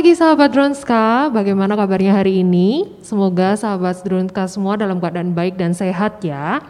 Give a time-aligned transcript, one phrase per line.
[0.00, 1.28] Pagi sahabat Dronska.
[1.28, 2.88] Bagaimana kabarnya hari ini?
[3.04, 6.64] Semoga sahabat Dronska semua dalam keadaan baik dan sehat ya.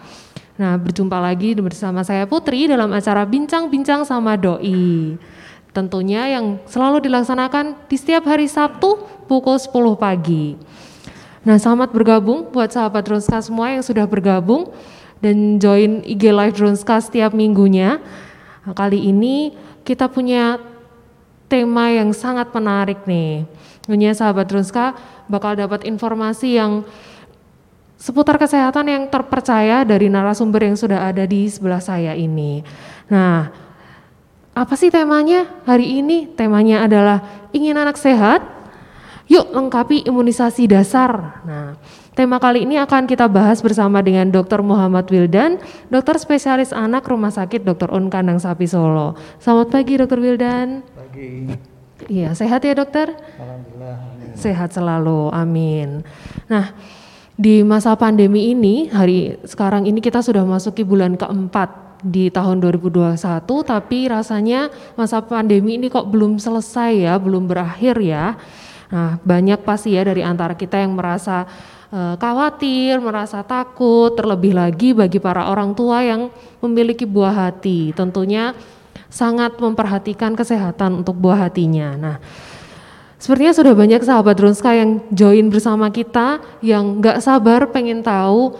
[0.58, 5.14] Nah, berjumpa lagi bersama saya Putri dalam acara Bincang-Bincang sama Doi.
[5.70, 8.98] Tentunya yang selalu dilaksanakan di setiap hari Sabtu
[9.30, 10.58] pukul 10 pagi.
[11.46, 14.74] Nah, selamat bergabung buat sahabat Dronska semua yang sudah bergabung
[15.22, 18.02] dan join IG Live Dronska setiap minggunya.
[18.66, 19.54] Nah, kali ini
[19.86, 20.58] kita punya
[21.50, 23.42] tema yang sangat menarik nih.
[23.82, 24.94] Tentunya sahabat Drunska
[25.26, 26.86] bakal dapat informasi yang
[27.98, 32.62] seputar kesehatan yang terpercaya dari narasumber yang sudah ada di sebelah saya ini.
[33.10, 33.50] Nah,
[34.54, 36.30] apa sih temanya hari ini?
[36.32, 38.46] Temanya adalah ingin anak sehat,
[39.26, 41.42] yuk lengkapi imunisasi dasar.
[41.44, 41.76] Nah,
[42.14, 44.62] tema kali ini akan kita bahas bersama dengan Dr.
[44.62, 45.58] Muhammad Wildan,
[45.90, 47.90] dokter spesialis anak Rumah Sakit Dr.
[47.90, 49.18] Un Kandang Sapi Solo.
[49.42, 50.22] Selamat pagi Dr.
[50.22, 50.99] Wildan.
[51.10, 51.50] Pagi.
[52.06, 53.10] Iya, sehat ya dokter?
[53.34, 53.98] Alhamdulillah.
[53.98, 54.30] amin.
[54.38, 56.06] Sehat selalu, amin.
[56.46, 56.70] Nah,
[57.34, 63.18] di masa pandemi ini, hari sekarang ini kita sudah masuki bulan keempat di tahun 2021,
[63.66, 68.38] tapi rasanya masa pandemi ini kok belum selesai ya, belum berakhir ya.
[68.94, 71.42] Nah, banyak pasti ya dari antara kita yang merasa
[71.90, 76.30] eh, khawatir, merasa takut, terlebih lagi bagi para orang tua yang
[76.62, 77.90] memiliki buah hati.
[77.98, 78.54] Tentunya
[79.10, 81.98] sangat memperhatikan kesehatan untuk buah hatinya.
[81.98, 82.16] Nah,
[83.18, 88.54] sepertinya sudah banyak sahabat Dronska yang join bersama kita, yang nggak sabar pengen tahu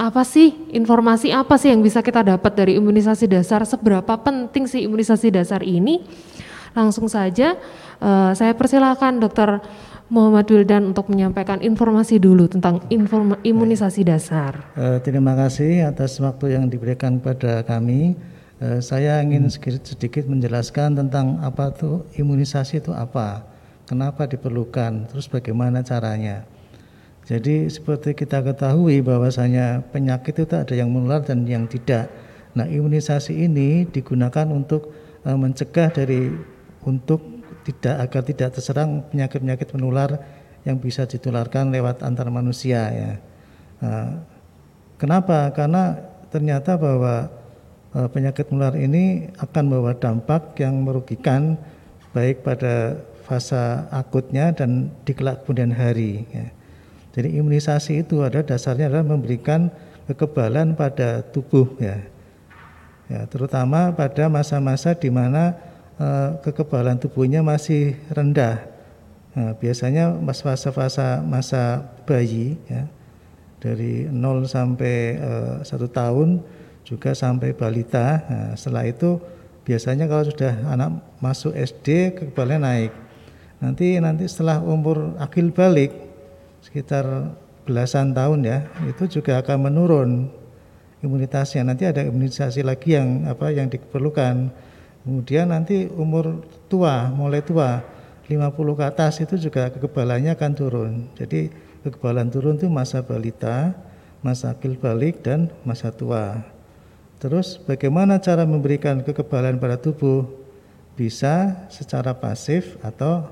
[0.00, 4.88] apa sih informasi apa sih yang bisa kita dapat dari imunisasi dasar, seberapa penting sih
[4.88, 6.00] imunisasi dasar ini.
[6.72, 7.56] Langsung saja
[8.00, 9.60] eh, saya persilakan Dokter
[10.06, 12.78] Muhammad Wildan untuk menyampaikan informasi dulu tentang
[13.42, 14.72] imunisasi dasar.
[14.78, 18.14] Eh, terima kasih atas waktu yang diberikan pada kami.
[18.56, 23.44] Eh, saya ingin sedikit, sedikit menjelaskan tentang apa itu imunisasi itu apa,
[23.84, 26.48] kenapa diperlukan, terus bagaimana caranya.
[27.28, 32.08] Jadi seperti kita ketahui bahwasanya penyakit itu ada yang menular dan yang tidak.
[32.56, 34.88] Nah imunisasi ini digunakan untuk
[35.28, 36.32] eh, mencegah dari
[36.80, 37.20] untuk
[37.68, 40.16] tidak agar tidak terserang penyakit-penyakit menular
[40.64, 43.12] yang bisa ditularkan lewat antar manusia ya.
[43.84, 44.12] Eh,
[44.96, 45.52] kenapa?
[45.52, 45.92] Karena
[46.32, 47.44] ternyata bahwa
[48.12, 51.56] penyakit menular ini akan membawa dampak yang merugikan
[52.12, 53.58] baik pada fase
[53.88, 56.28] akutnya dan di kelak kemudian hari.
[56.30, 56.46] ya.
[57.16, 59.72] Jadi imunisasi itu ada dasarnya adalah memberikan
[60.06, 61.98] kekebalan pada tubuh ya.
[63.06, 65.54] Ya, terutama pada masa-masa di mana
[65.98, 68.66] eh, kekebalan tubuhnya masih rendah.
[69.36, 72.88] Nah, biasanya mas fase-fase masa bayi ya,
[73.62, 76.42] dari 0 sampai eh, satu tahun
[76.86, 78.22] juga sampai balita.
[78.30, 79.18] Nah, setelah itu
[79.66, 82.92] biasanya kalau sudah anak masuk SD kekebalannya naik.
[83.58, 85.90] Nanti nanti setelah umur akil balik
[86.62, 87.34] sekitar
[87.66, 90.10] belasan tahun ya itu juga akan menurun
[91.02, 94.54] imunitasnya nanti ada imunisasi lagi yang apa yang diperlukan
[95.02, 97.82] kemudian nanti umur tua mulai tua
[98.30, 101.50] 50 ke atas itu juga kekebalannya akan turun jadi
[101.82, 103.74] kekebalan turun itu masa balita
[104.22, 106.42] masa akil balik dan masa tua
[107.16, 110.28] terus bagaimana cara memberikan kekebalan pada tubuh
[110.96, 113.28] bisa secara pasif atau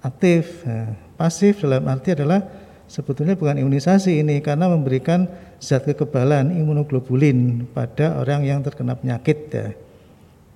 [0.00, 2.40] aktif Nah, pasif dalam arti adalah
[2.88, 5.28] sebetulnya bukan imunisasi ini karena memberikan
[5.60, 9.68] zat kekebalan imunoglobulin pada orang yang terkena penyakit ya.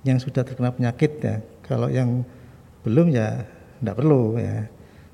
[0.05, 1.35] Yang sudah terkena penyakit ya.
[1.65, 2.25] Kalau yang
[2.81, 3.45] belum ya
[3.81, 4.65] tidak perlu ya.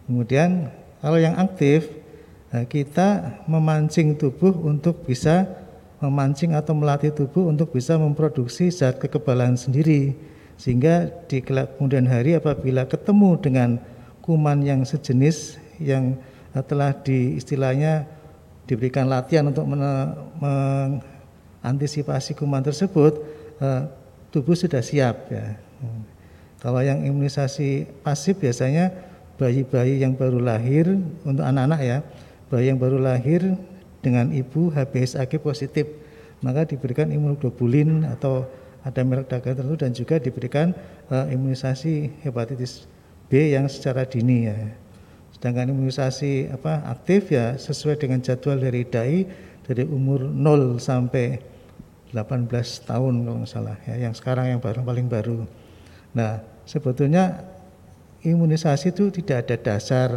[0.08, 0.72] Kemudian
[1.04, 1.92] kalau yang aktif
[2.52, 5.48] nah, kita memancing tubuh untuk bisa
[6.02, 10.18] memancing atau melatih tubuh untuk bisa memproduksi zat kekebalan sendiri
[10.58, 13.78] sehingga di kemudian hari apabila ketemu dengan
[14.26, 16.18] kuman yang sejenis yang
[16.68, 18.06] telah di istilahnya
[18.70, 23.18] diberikan latihan untuk mengantisipasi kuman tersebut
[23.62, 23.82] eh,
[24.30, 25.58] tubuh sudah siap ya.
[25.82, 26.06] Hmm.
[26.62, 28.94] Kalau yang imunisasi pasif biasanya
[29.42, 30.94] bayi-bayi yang baru lahir
[31.26, 32.06] untuk anak-anak ya,
[32.54, 33.58] bayi yang baru lahir
[34.02, 35.88] dengan ibu HBsAg positif,
[36.42, 38.50] maka diberikan imunoglobulin atau
[38.82, 40.74] ada merek dagang tertentu dan juga diberikan
[41.14, 42.90] eh, imunisasi hepatitis
[43.30, 44.58] B yang secara dini ya.
[45.38, 49.20] Sedangkan imunisasi apa aktif ya sesuai dengan jadwal dari DAI
[49.66, 51.40] dari umur 0 sampai
[52.12, 52.52] 18
[52.90, 55.48] tahun kalau nggak salah ya, yang sekarang yang baru paling baru.
[56.12, 57.40] Nah, sebetulnya
[58.22, 60.10] imunisasi itu tidak ada dasar,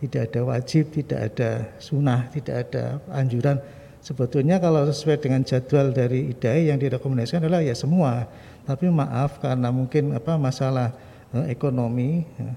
[0.00, 3.58] tidak ada wajib, tidak ada sunnah, tidak ada anjuran.
[4.04, 8.28] Sebetulnya kalau sesuai dengan jadwal dari IDAI yang direkomendasikan adalah ya semua.
[8.68, 10.92] Tapi maaf karena mungkin apa masalah
[11.32, 12.52] eh, ekonomi, ya,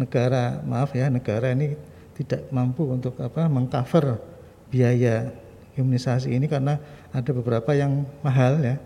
[0.00, 1.76] negara maaf ya negara ini
[2.16, 4.16] tidak mampu untuk apa mengcover
[4.72, 5.28] biaya
[5.76, 6.80] imunisasi ini karena
[7.12, 8.76] ada beberapa yang mahal ya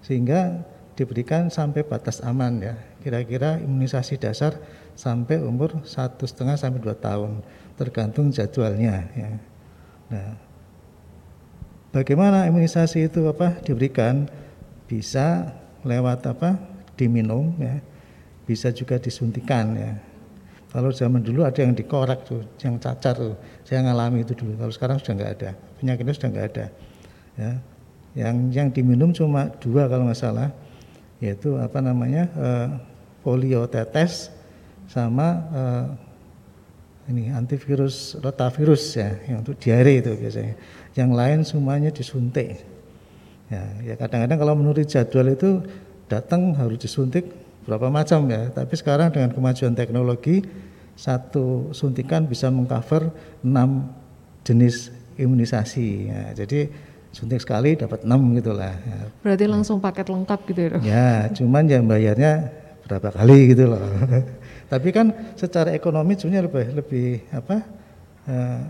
[0.00, 0.64] sehingga
[0.96, 2.74] diberikan sampai batas aman ya
[3.04, 4.56] kira-kira imunisasi dasar
[4.96, 7.44] sampai umur satu setengah sampai dua tahun
[7.76, 9.30] tergantung jadwalnya ya.
[10.08, 10.32] Nah,
[11.92, 14.26] bagaimana imunisasi itu apa diberikan?
[14.88, 15.52] Bisa
[15.84, 16.56] lewat apa
[16.96, 17.78] diminum ya.
[18.48, 19.92] Bisa juga disuntikan ya.
[20.72, 23.36] Kalau zaman dulu ada yang dikorek tuh yang cacar tuh.
[23.68, 24.56] Saya ngalami itu dulu.
[24.56, 25.50] Kalau sekarang sudah nggak ada.
[25.78, 26.66] Penyakitnya sudah nggak ada
[27.36, 27.52] ya.
[28.16, 30.48] Yang yang diminum cuma dua kalau nggak salah
[31.20, 32.68] yaitu apa namanya eh,
[33.24, 34.35] polio tetes
[34.86, 35.86] sama eh,
[37.12, 40.54] ini antivirus rotavirus ya yang untuk diare itu biasanya
[40.98, 42.62] yang lain semuanya disuntik
[43.46, 45.62] ya ya kadang-kadang kalau menurut jadwal itu
[46.10, 47.30] datang harus disuntik
[47.66, 50.42] berapa macam ya tapi sekarang dengan kemajuan teknologi
[50.96, 53.12] satu suntikan bisa mengcover
[53.44, 53.92] enam
[54.42, 54.90] jenis
[55.20, 56.68] imunisasi ya, jadi
[57.12, 58.98] suntik sekali dapat enam gitulah ya.
[59.24, 60.80] Berarti langsung paket lengkap gitu ya dok?
[60.84, 62.52] Ya, cuman yang bayarnya
[62.84, 63.80] berapa kali gitu loh.
[64.66, 67.56] Tapi kan secara ekonomi sebenarnya lebih lebih apa
[68.26, 68.62] eh,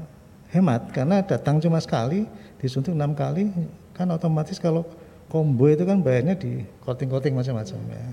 [0.52, 2.28] hemat karena datang cuma sekali
[2.60, 3.48] disuntik enam kali
[3.96, 4.84] kan otomatis kalau
[5.32, 8.06] combo itu kan bayarnya di coating-coating macam-macam ya.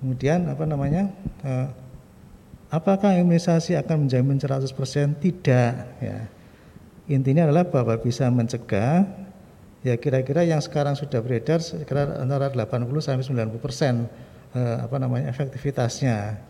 [0.00, 1.12] Kemudian apa namanya
[1.44, 1.68] eh,
[2.72, 4.72] apakah imunisasi akan menjamin 100%
[5.20, 6.18] tidak ya.
[7.12, 9.04] Intinya adalah bahwa bisa mencegah
[9.84, 14.08] ya kira-kira yang sekarang sudah beredar sekitar antara 80 sampai 90 persen
[14.56, 16.40] eh, apa namanya efektivitasnya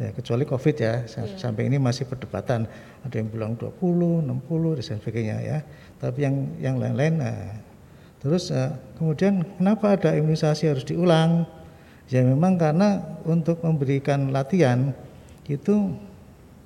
[0.00, 1.38] ya kecuali covid ya yeah.
[1.38, 2.68] sampai ini masih perdebatan.
[3.02, 5.58] Ada yang bilang 20 60 dan sebagainya ya.
[6.00, 7.58] Tapi yang yang lain-lain nah,
[8.22, 11.44] terus eh, kemudian kenapa ada imunisasi harus diulang?
[12.10, 14.92] Ya memang karena untuk memberikan latihan
[15.48, 15.96] itu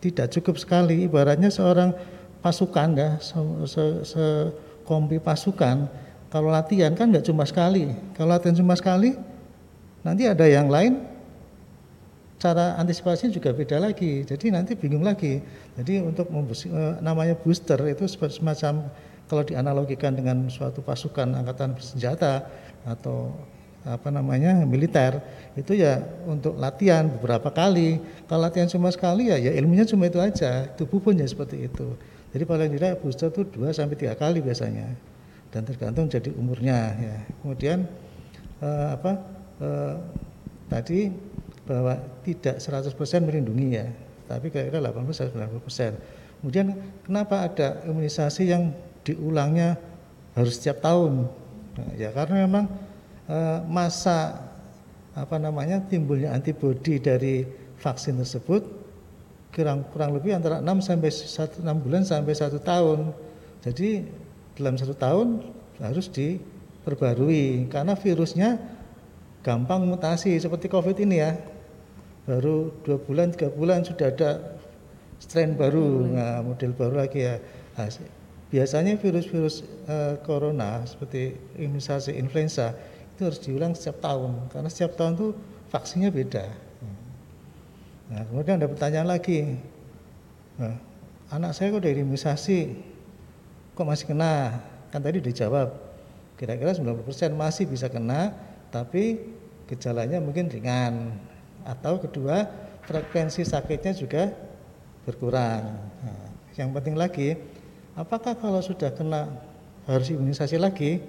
[0.03, 1.07] tidak cukup sekali.
[1.07, 1.95] Ibaratnya seorang
[2.43, 4.25] pasukan ya se, se, se
[4.87, 5.91] kompi pasukan
[6.31, 7.95] kalau latihan kan nggak cuma sekali.
[8.13, 9.15] Kalau latihan cuma sekali,
[10.03, 11.16] nanti ada yang lain
[12.37, 14.25] cara antisipasinya juga beda lagi.
[14.25, 15.41] Jadi nanti bingung lagi.
[15.77, 18.89] Jadi untuk eh, namanya booster itu semacam
[19.27, 22.47] kalau dianalogikan dengan suatu pasukan angkatan bersenjata
[22.87, 23.35] atau
[23.87, 25.23] apa namanya militer
[25.55, 28.03] itu ya untuk latihan beberapa kali.
[28.27, 30.69] Kalau latihan cuma sekali ya ya ilmunya cuma itu aja.
[30.77, 31.97] Tubuh pun ya seperti itu.
[32.35, 34.93] Jadi paling tidak booster itu dua sampai tiga kali biasanya
[35.55, 37.17] dan tergantung jadi umurnya ya.
[37.41, 37.79] Kemudian
[38.61, 39.13] eh, apa
[39.63, 39.95] eh,
[40.67, 41.01] tadi
[41.67, 42.95] bahwa tidak 100%
[43.27, 43.87] melindungi ya,
[44.31, 46.41] tapi kira-kira 80 90%.
[46.41, 48.71] Kemudian kenapa ada imunisasi yang
[49.03, 49.77] diulangnya
[50.39, 51.27] harus setiap tahun?
[51.77, 52.65] Nah, ya karena memang
[53.27, 54.47] eh, masa
[55.17, 57.49] apa namanya timbulnya antibodi dari
[57.81, 58.63] vaksin tersebut
[59.57, 63.17] kurang kurang lebih antara 6 sampai 1 6 bulan sampai satu tahun.
[63.65, 64.05] Jadi
[64.61, 65.41] dalam satu tahun
[65.81, 68.61] harus diperbarui karena virusnya
[69.41, 71.33] gampang mutasi seperti COVID ini ya.
[72.27, 74.59] Baru dua bulan tiga bulan sudah ada
[75.23, 77.39] strain baru, nah, model baru lagi ya.
[77.79, 77.89] Nah,
[78.51, 82.75] biasanya virus-virus uh, corona seperti imunisasi influenza
[83.15, 84.51] itu harus diulang setiap tahun.
[84.51, 85.31] Karena setiap tahun tuh
[85.71, 86.47] vaksinnya beda.
[88.07, 89.59] Nah, kemudian ada pertanyaan lagi,
[90.59, 90.79] nah,
[91.31, 92.75] anak saya kok dari imunisasi?
[93.75, 94.63] Kok masih kena?
[94.95, 95.75] Kan tadi dijawab.
[96.37, 98.35] Kira-kira 90% masih bisa kena
[98.69, 99.17] tapi
[99.67, 101.17] gejalanya mungkin ringan
[101.67, 102.47] atau kedua
[102.87, 104.31] frekuensi sakitnya juga
[105.03, 105.67] berkurang.
[106.07, 107.35] Nah, yang penting lagi
[107.99, 109.27] apakah kalau sudah kena
[109.91, 111.03] harus imunisasi lagi?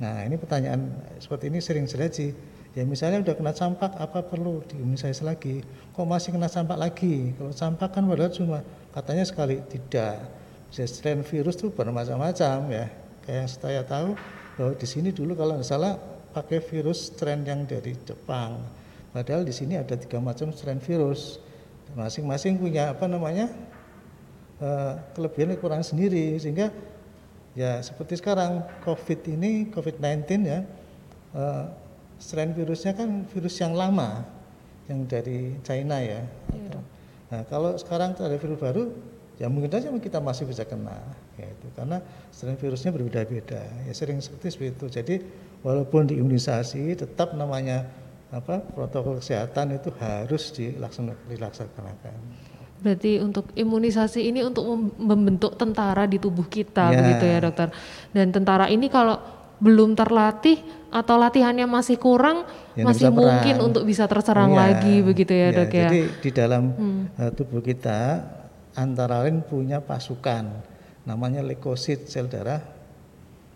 [0.00, 0.90] Nah ini pertanyaan
[1.22, 2.34] seperti ini sering terjadi
[2.74, 5.62] ya misalnya udah kena campak apa perlu diimunisasi lagi?
[5.94, 7.30] Kok masih kena campak lagi?
[7.38, 8.58] Kalau campak kan padahal cuma
[8.90, 10.18] katanya sekali tidak.
[10.74, 12.90] Strain virus itu bermacam-macam ya.
[13.22, 14.18] Kayak yang saya tahu
[14.58, 15.94] bahwa di sini dulu kalau nggak salah
[16.34, 18.58] pakai virus strain yang dari Jepang.
[19.14, 21.38] Padahal di sini ada tiga macam strain virus.
[21.94, 23.46] Masing-masing punya apa namanya
[24.58, 26.74] uh, kelebihan dan kekurangan sendiri sehingga
[27.54, 30.66] ya seperti sekarang COVID ini COVID-19 ya
[31.38, 31.70] uh,
[32.18, 34.26] strain virusnya kan virus yang lama
[34.90, 36.26] yang dari China ya.
[36.50, 36.78] ya.
[37.30, 38.90] Nah kalau sekarang ada virus baru
[39.38, 40.98] ya mungkin saja kita masih bisa kena
[41.38, 41.98] ya itu karena
[42.30, 45.22] strain virusnya berbeda-beda ya sering seperti itu jadi
[45.66, 47.86] walaupun diimunisasi tetap namanya
[48.32, 52.14] apa protokol kesehatan itu harus dilaksanakan
[52.84, 54.68] berarti untuk imunisasi ini untuk
[55.00, 56.98] membentuk tentara di tubuh kita ya.
[57.00, 57.68] begitu ya dokter
[58.12, 59.16] dan tentara ini kalau
[59.62, 60.58] belum terlatih
[60.90, 63.66] atau latihannya masih kurang Ya, masih mungkin perang.
[63.70, 65.58] untuk bisa terserang Iya, lagi begitu ya iya.
[65.62, 65.86] dok ya.
[65.86, 66.62] Jadi di dalam
[67.14, 68.18] eh, tubuh kita
[68.74, 70.50] antara lain punya pasukan
[71.06, 72.58] namanya leukosit sel darah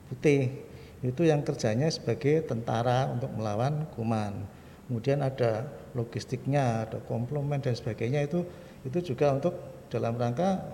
[0.06, 0.54] putih.
[1.02, 4.38] Itu yang kerjanya sebagai tentara untuk melawan kuman.
[4.88, 8.40] Kemudian ada logistiknya, ada komplement dan sebagainya itu
[8.88, 9.52] itu juga untuk
[9.92, 10.64] dalam rangka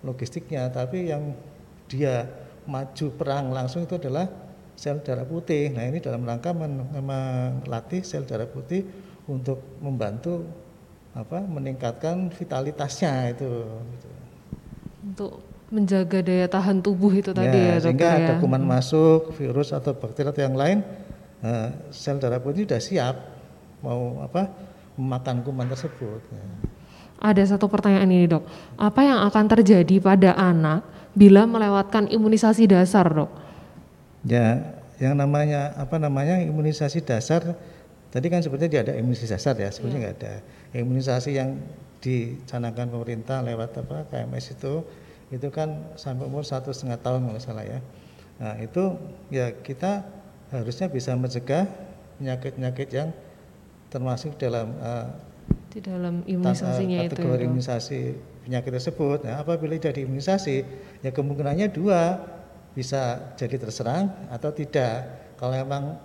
[0.00, 0.72] logistiknya.
[0.72, 1.36] Tapi yang
[1.84, 2.24] dia
[2.64, 4.24] maju perang langsung itu adalah
[4.72, 5.68] sel darah putih.
[5.68, 8.88] Nah ini dalam rangka men- melatih sel darah putih
[9.28, 10.48] untuk membantu
[11.12, 13.68] apa meningkatkan vitalitasnya itu.
[13.68, 14.08] gitu.
[15.12, 15.32] Untuk
[15.68, 18.40] menjaga daya tahan tubuh itu tadi ya, sehingga dokter ada ya.
[18.40, 20.80] kuman masuk, virus atau bakteri atau yang lain,
[21.44, 23.16] eh, sel darah putih sudah siap
[23.84, 24.50] mau apa
[24.98, 26.20] memakan kuman tersebut.
[26.30, 26.44] Ya.
[27.18, 28.46] Ada satu pertanyaan ini dok,
[28.78, 30.86] apa yang akan terjadi pada anak
[31.18, 33.30] bila melewatkan imunisasi dasar dok?
[34.22, 37.58] Ya, yang namanya apa namanya imunisasi dasar
[38.14, 40.34] tadi kan sebenarnya dia ada imunisasi dasar ya, sebenarnya nggak ada.
[40.78, 41.58] Imunisasi yang
[41.98, 44.86] dicanangkan pemerintah lewat apa KMS itu
[45.34, 47.82] itu kan sampai umur satu setengah tahun kalau salah ya.
[48.38, 48.94] Nah itu
[49.34, 50.06] ya kita
[50.54, 51.66] harusnya bisa mencegah
[52.22, 53.10] penyakit-penyakit yang
[53.88, 55.06] termasuk dalam eh,
[55.68, 58.00] Di dalam imunisasinya eh, itu ya kategori imunisasi
[58.48, 59.18] penyakit tersebut.
[59.28, 60.56] Nah, apabila tidak diimunisasi,
[61.04, 62.16] ya kemungkinannya dua
[62.72, 65.04] bisa jadi terserang atau tidak.
[65.36, 66.00] Kalau memang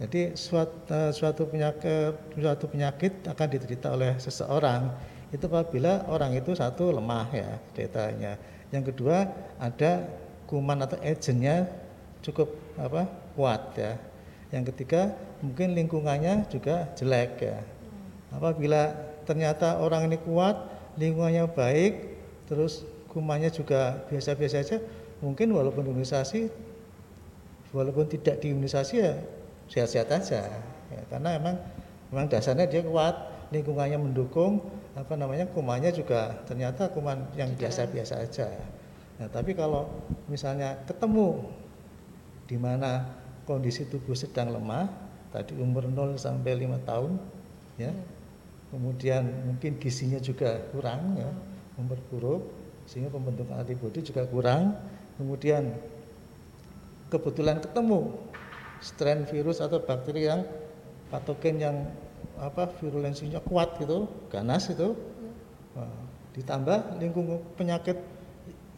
[0.00, 4.90] jadi suatu, eh, suatu penyakit suatu penyakit akan diderita oleh seseorang
[5.30, 8.38] itu apabila orang itu satu lemah ya datanya.
[8.70, 9.26] Yang kedua
[9.58, 10.06] ada
[10.46, 11.66] kuman atau agentnya
[12.22, 13.92] cukup apa kuat ya.
[14.54, 17.58] Yang ketiga mungkin lingkungannya juga jelek ya.
[18.30, 18.94] Apabila
[19.26, 20.54] ternyata orang ini kuat,
[20.94, 22.14] lingkungannya baik,
[22.46, 24.78] terus kumannya juga biasa-biasa saja,
[25.18, 26.46] mungkin walaupun imunisasi,
[27.74, 29.18] walaupun tidak diimunisasi ya
[29.66, 30.46] sehat-sehat aja.
[30.94, 31.56] Ya, karena emang
[32.14, 33.14] memang dasarnya dia kuat,
[33.50, 34.62] lingkungannya mendukung,
[34.94, 38.46] apa namanya kumannya juga ternyata kuman yang biasa-biasa aja.
[39.18, 39.90] Nah, tapi kalau
[40.30, 41.42] misalnya ketemu
[42.46, 43.02] di mana
[43.44, 44.88] kondisi tubuh sedang lemah,
[45.30, 47.12] tadi umur 0 sampai 5 tahun,
[47.80, 47.92] ya.
[48.74, 51.30] Kemudian mungkin gizinya juga kurang ya,
[51.78, 52.42] memperburuk
[52.90, 54.74] sehingga pembentukan antibodi juga kurang.
[55.14, 55.78] Kemudian
[57.06, 58.18] kebetulan ketemu
[58.82, 60.42] strain virus atau bakteri yang
[61.06, 61.76] patogen yang
[62.34, 64.98] apa virulensinya kuat gitu, ganas itu.
[65.78, 65.94] Nah,
[66.34, 67.94] ditambah lingkungan penyakit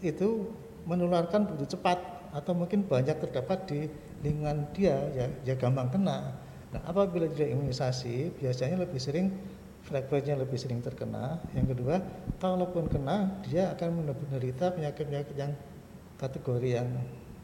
[0.05, 0.53] itu
[0.85, 1.97] menularkan begitu cepat
[2.37, 3.81] atau mungkin banyak terdapat di
[4.25, 6.33] lingkungan dia ya, ya gampang kena.
[6.73, 9.33] Nah, apabila tidak imunisasi biasanya lebih sering
[9.87, 11.39] frekuensinya lebih sering terkena.
[11.55, 12.03] Yang kedua,
[12.43, 15.55] kalaupun kena dia akan menderita penyakit-penyakit yang
[16.19, 16.89] kategori yang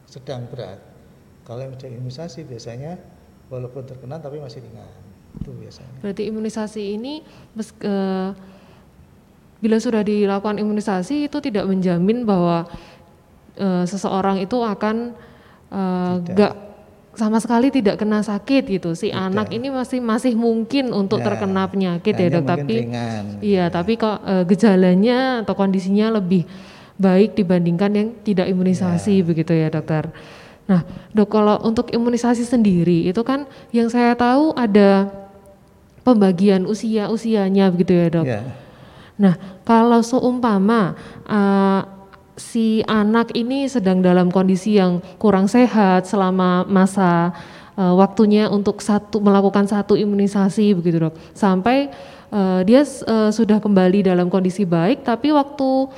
[0.03, 0.81] sedang berat.
[1.47, 2.99] Kalau yang sudah imunisasi biasanya
[3.47, 4.91] walaupun terkena tapi masih ringan.
[5.39, 6.03] Itu biasanya.
[6.03, 7.23] Berarti imunisasi ini
[7.55, 8.29] mes- eh,
[9.63, 12.67] bila sudah dilakukan imunisasi itu tidak menjamin bahwa
[13.55, 15.15] eh, seseorang itu akan
[15.71, 16.35] eh, Tidak.
[16.35, 16.53] nggak
[17.13, 18.97] sama sekali tidak kena sakit gitu.
[18.97, 22.45] Si anak ini masih masih mungkin untuk Ya, terkena penyakit ya dok.
[22.45, 23.23] Tapi ringan.
[23.39, 26.45] iya, tapi kok eh, gejalanya atau kondisinya lebih
[26.97, 30.09] baik dibandingkan yang tidak imunisasi begitu ya dokter.
[30.65, 30.81] Nah
[31.13, 35.09] dok kalau untuk imunisasi sendiri itu kan yang saya tahu ada
[36.01, 38.25] pembagian usia usianya begitu ya dok.
[38.25, 38.41] Ya.
[39.13, 40.97] Nah, kalau seumpama
[41.29, 41.81] uh,
[42.33, 47.33] si anak ini sedang dalam kondisi yang kurang sehat selama masa
[47.77, 51.93] uh, waktunya untuk satu melakukan satu imunisasi begitu dok, sampai
[52.33, 55.93] uh, dia uh, sudah kembali dalam kondisi baik, tapi waktu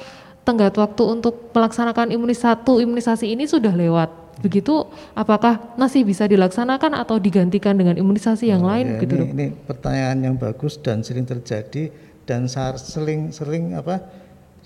[0.45, 4.11] tenggat waktu untuk melaksanakan imunis satu imunisasi ini sudah lewat.
[4.35, 4.83] Begitu,
[5.15, 9.29] apakah masih bisa dilaksanakan atau digantikan dengan imunisasi yang lain Ya, gitu ini, dok?
[9.31, 11.87] ini pertanyaan yang bagus dan sering terjadi
[12.27, 14.03] dan sa- sering sering apa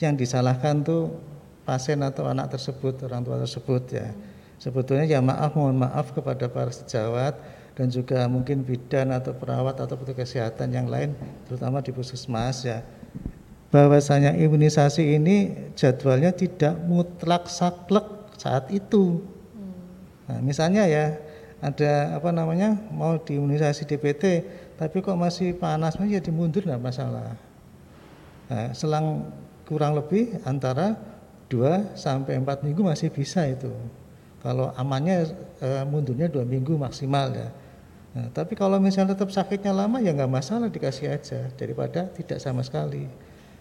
[0.01, 1.13] yang disalahkan tuh
[1.69, 4.09] pasien atau anak tersebut orang tua tersebut ya.
[4.57, 7.37] Sebetulnya ya maaf mohon maaf kepada para sejawat
[7.77, 11.13] dan juga mungkin bidan atau perawat atau petugas kesehatan yang lain
[11.45, 12.81] terutama di puskesmas ya.
[13.69, 19.21] Bahwasanya imunisasi ini jadwalnya tidak mutlak saklek saat itu.
[20.25, 21.21] Nah, misalnya ya
[21.61, 24.23] ada apa namanya mau diimunisasi DPT
[24.81, 27.37] tapi kok masih panas ya dimundur nggak masalah.
[28.49, 29.29] Nah, selang
[29.69, 30.97] kurang lebih antara
[31.49, 33.73] 2 sampai 4 minggu masih bisa itu.
[34.39, 35.27] Kalau amannya
[35.59, 37.49] eh, mundurnya dua minggu maksimal ya.
[38.09, 42.63] Nah, tapi kalau misalnya tetap sakitnya lama ya nggak masalah dikasih aja daripada tidak sama
[42.63, 43.05] sekali.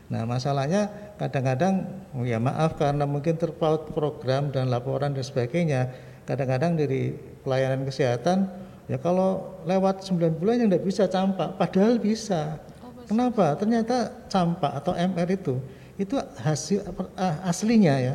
[0.09, 0.89] Nah masalahnya
[1.21, 1.85] kadang-kadang
[2.17, 5.93] oh ya maaf karena mungkin terpaut program dan laporan dan sebagainya
[6.25, 7.13] kadang-kadang dari
[7.45, 8.49] pelayanan kesehatan
[8.89, 12.57] ya kalau lewat 9 bulan yang tidak bisa campak padahal bisa
[13.05, 15.61] kenapa ternyata campak atau MR itu
[15.99, 16.87] itu hasil
[17.19, 18.15] ah, aslinya ya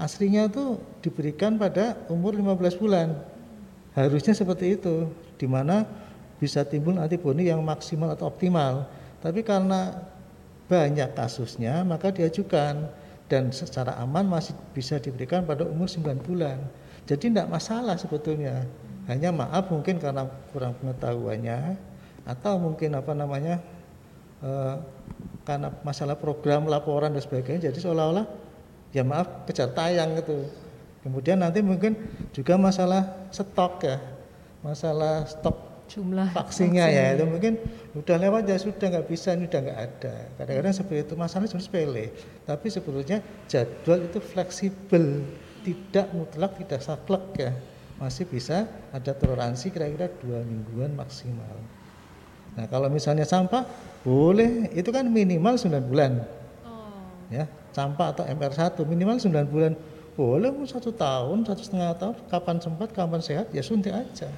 [0.00, 3.18] aslinya itu diberikan pada umur 15 bulan
[3.92, 5.84] harusnya seperti itu di mana
[6.38, 8.86] bisa timbul antibodi yang maksimal atau optimal
[9.20, 10.06] tapi karena
[10.70, 12.88] banyak kasusnya maka diajukan
[13.30, 16.58] dan secara aman masih bisa diberikan pada umur 9 bulan.
[17.06, 18.66] Jadi tidak masalah sebetulnya.
[19.06, 21.78] Hanya maaf mungkin karena kurang pengetahuannya
[22.26, 23.62] atau mungkin apa namanya
[24.42, 24.76] eh,
[25.44, 27.72] karena masalah program laporan dan sebagainya.
[27.72, 28.26] Jadi seolah-olah
[28.92, 30.46] ya maaf kejar tayang gitu.
[31.00, 31.96] Kemudian nanti mungkin
[32.36, 33.96] juga masalah stok ya,
[34.60, 37.58] masalah stok jumlah vaksinnya ya itu mungkin
[37.98, 41.62] udah lewat ya sudah nggak bisa ini udah nggak ada kadang-kadang seperti itu masalahnya cuma
[41.66, 42.06] sepele
[42.46, 43.18] tapi sebetulnya
[43.50, 45.26] jadwal itu fleksibel
[45.66, 47.50] tidak mutlak tidak saklek ya
[47.98, 51.58] masih bisa ada toleransi kira-kira dua mingguan maksimal
[52.54, 53.66] nah kalau misalnya sampah
[54.00, 56.24] boleh itu kan minimal 9 bulan
[56.64, 57.28] oh.
[57.28, 59.72] ya sampah atau MR1 minimal 9 bulan
[60.16, 64.28] boleh mau satu tahun satu setengah tahun kapan sempat kapan sehat ya suntik aja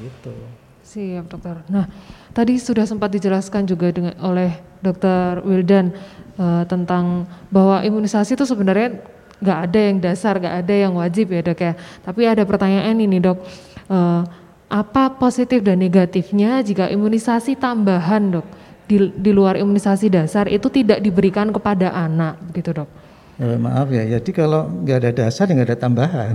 [0.00, 0.34] Gitu.
[0.82, 1.62] Siap dokter.
[1.70, 1.86] Nah
[2.34, 4.50] tadi sudah sempat dijelaskan juga dengan oleh
[4.82, 5.94] dokter Wildan
[6.40, 8.98] uh, tentang bahwa imunisasi itu sebenarnya
[9.38, 11.72] nggak ada yang dasar, nggak ada yang wajib ya dok ya.
[12.02, 13.38] Tapi ada pertanyaan ini dok,
[13.86, 14.26] uh,
[14.72, 18.46] apa positif dan negatifnya jika imunisasi tambahan dok
[18.88, 22.88] di, di luar imunisasi dasar itu tidak diberikan kepada anak, gitu dok?
[23.36, 26.34] Ya, maaf ya, jadi kalau nggak ada dasar ya nggak ada tambahan.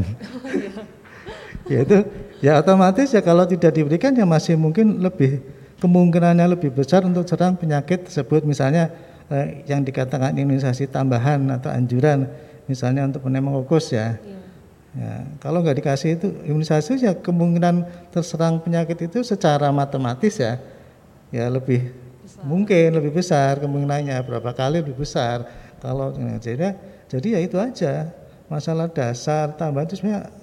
[1.72, 1.98] ya itu
[2.40, 5.42] ya otomatis ya kalau tidak diberikan ya masih mungkin lebih
[5.82, 8.94] kemungkinannya lebih besar untuk serang penyakit tersebut misalnya
[9.34, 12.30] eh, yang dikatakan imunisasi tambahan atau anjuran
[12.70, 14.16] misalnya untuk pneumokokus ya.
[14.22, 14.37] ya.
[14.98, 20.58] Ya, kalau nggak dikasih itu imunisasi ya kemungkinan terserang penyakit itu secara matematis ya
[21.30, 21.94] ya lebih
[22.26, 22.42] besar.
[22.42, 25.46] mungkin lebih besar kemungkinannya berapa kali lebih besar
[25.78, 26.74] kalau ya, jadi
[27.14, 28.10] jadi ya itu aja
[28.50, 30.34] masalah dasar tambahan itu sebenarnya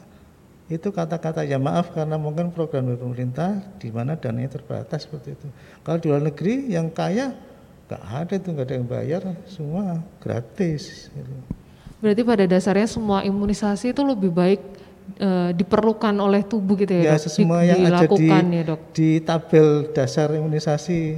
[0.70, 5.48] itu kata-kata ya maaf karena mungkin program dari pemerintah di mana dananya terbatas seperti itu.
[5.84, 7.36] Kalau di luar negeri yang kaya
[7.84, 11.12] nggak ada itu nggak ada yang bayar, semua gratis.
[11.12, 11.34] Gitu.
[12.04, 14.60] Berarti pada dasarnya semua imunisasi itu lebih baik
[15.16, 17.32] e, diperlukan oleh tubuh gitu ya, ya dok?
[17.32, 18.80] Semua di, yang ada di, ya, dok?
[18.92, 21.16] di tabel dasar imunisasi,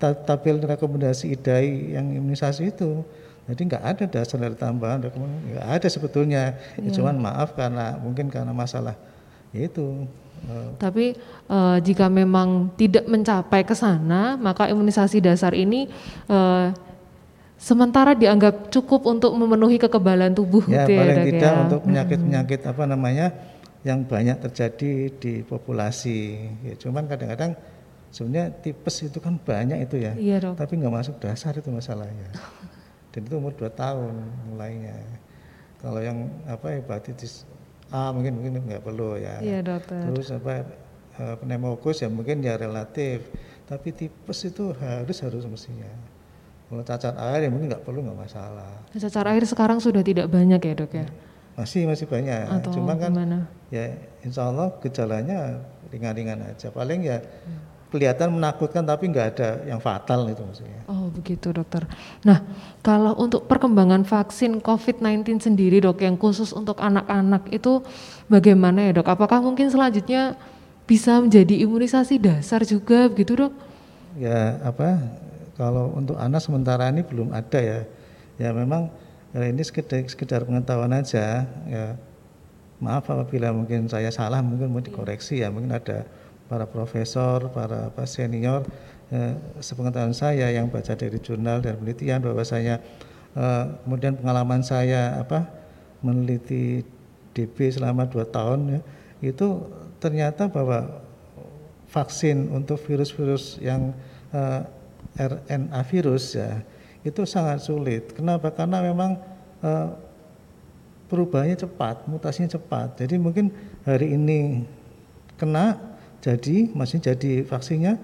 [0.00, 3.04] tabel rekomendasi IDAI yang imunisasi itu
[3.46, 6.58] jadi nggak ada dasar dari tambahan, nggak ada sebetulnya.
[6.74, 6.90] Ya.
[6.90, 8.98] Cuman maaf karena mungkin karena masalah
[9.54, 10.02] itu.
[10.50, 10.70] Eh.
[10.82, 11.14] Tapi
[11.46, 15.86] uh, jika memang tidak mencapai ke sana, maka imunisasi dasar ini
[16.26, 16.74] uh,
[17.56, 20.64] sementara dianggap cukup untuk memenuhi kekebalan tubuh.
[20.68, 21.60] Ya, gitu ya, paling ya, tidak ya.
[21.66, 23.26] untuk penyakit-penyakit apa namanya
[23.82, 26.48] yang banyak terjadi di populasi.
[26.62, 27.56] Ya, cuman kadang-kadang
[28.12, 30.12] sebenarnya tipes itu kan banyak itu ya.
[30.14, 30.54] Iya, dok.
[30.60, 32.30] Tapi nggak masuk dasar itu masalahnya.
[33.16, 34.12] dan itu umur 2 tahun
[34.52, 34.92] mulainya
[35.80, 37.48] kalau yang apa hepatitis
[37.88, 40.68] A mungkin mungkin nggak perlu ya iya dokter terus apa
[41.16, 43.24] eh, pneumokokus ya mungkin ya relatif
[43.64, 45.88] tapi tipes itu harus harus mestinya
[46.66, 50.58] kalau cacar air ya mungkin nggak perlu nggak masalah cacar air sekarang sudah tidak banyak
[50.58, 51.06] ya dok ya
[51.56, 53.48] masih masih banyak Atau cuma kan gimana?
[53.72, 57.24] ya insya Allah gejalanya ringan-ringan aja paling ya
[57.86, 60.82] kelihatan menakutkan tapi nggak ada yang fatal itu maksudnya.
[60.90, 61.86] Oh begitu dokter.
[62.26, 62.42] Nah
[62.82, 67.80] kalau untuk perkembangan vaksin COVID-19 sendiri dok yang khusus untuk anak-anak itu
[68.26, 69.06] bagaimana ya dok?
[69.06, 70.34] Apakah mungkin selanjutnya
[70.84, 73.52] bisa menjadi imunisasi dasar juga begitu dok?
[74.18, 74.98] Ya apa
[75.56, 77.80] kalau untuk anak sementara ini belum ada ya.
[78.36, 78.92] Ya memang
[79.32, 81.96] ya ini sekedar, sekedar pengetahuan aja ya.
[82.76, 86.04] Maaf apabila mungkin saya salah mungkin mau dikoreksi ya mungkin ada
[86.46, 88.68] para profesor, para apa, senior,
[89.08, 89.32] eh,
[89.64, 92.84] sepengetahuan saya yang baca dari jurnal dan penelitian bahwasanya
[93.32, 95.48] eh, kemudian pengalaman saya apa
[96.04, 96.84] meneliti
[97.32, 98.80] DB selama dua tahun ya,
[99.32, 99.64] itu
[99.96, 101.02] ternyata bahwa
[101.88, 103.96] vaksin untuk virus-virus yang
[104.36, 104.62] eh,
[105.16, 106.60] RNA virus ya
[107.06, 108.12] itu sangat sulit.
[108.12, 108.50] Kenapa?
[108.50, 109.16] Karena memang
[109.62, 109.88] eh,
[111.06, 112.98] perubahannya cepat, mutasinya cepat.
[112.98, 113.54] Jadi mungkin
[113.86, 114.66] hari ini
[115.38, 115.78] kena
[116.24, 118.00] jadi masih jadi vaksinnya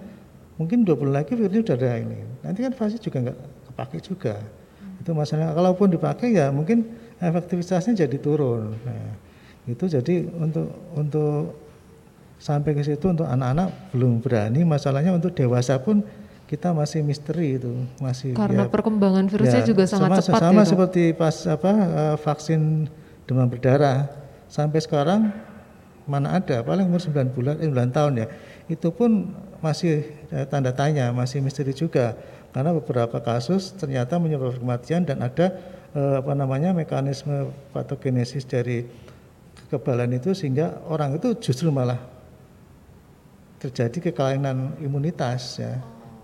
[0.60, 3.38] mungkin dua bulan lagi virusnya sudah ada ini nanti kan vaksin juga nggak
[3.72, 5.02] kepake juga hmm.
[5.02, 6.86] itu masalah kalaupun dipakai ya mungkin
[7.18, 9.10] efektivitasnya jadi turun nah,
[9.66, 11.56] itu jadi untuk untuk
[12.36, 16.06] sampai ke situ untuk anak-anak belum berani masalahnya untuk dewasa pun
[16.52, 20.60] kita masih misteri itu masih karena ya, perkembangan virusnya ya, juga sangat sama, cepat sama
[20.60, 22.92] ya, seperti pas apa uh, vaksin
[23.24, 24.12] demam berdarah.
[24.52, 25.32] Sampai sekarang
[26.04, 28.26] mana ada paling umur 9 bulan eh, 9 tahun ya.
[28.68, 29.32] Itu pun
[29.64, 32.20] masih eh, tanda tanya masih misteri juga.
[32.52, 35.56] Karena beberapa kasus ternyata menyebabkan kematian dan ada
[35.96, 38.84] eh, apa namanya mekanisme patogenesis dari
[39.56, 41.96] kekebalan itu sehingga orang itu justru malah
[43.56, 45.80] terjadi kekelainan imunitas ya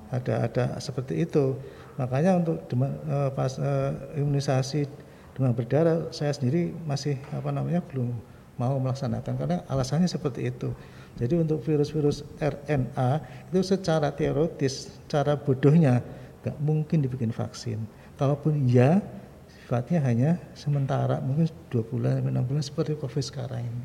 [0.08, 1.56] ada ada seperti itu
[1.98, 4.86] makanya untuk demam, eh, pas eh, imunisasi
[5.34, 8.14] demam berdarah saya sendiri masih apa namanya belum
[8.58, 10.74] mau melaksanakan karena alasannya seperti itu.
[11.18, 13.10] Jadi untuk virus-virus RNA
[13.50, 16.02] itu secara teoritis, cara bodohnya
[16.42, 17.78] nggak mungkin dibikin vaksin.
[18.18, 19.02] Kalaupun ya
[19.50, 23.84] sifatnya hanya sementara, mungkin dua bulan, enam bulan seperti COVID sekarang ini.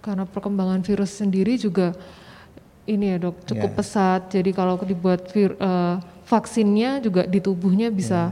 [0.00, 1.96] Karena perkembangan virus sendiri juga
[2.86, 3.76] ini ya dok cukup Ya.
[3.76, 4.22] pesat.
[4.30, 5.94] Jadi kalau dibuat vir, eh,
[6.24, 8.30] vaksinnya juga di tubuhnya bisa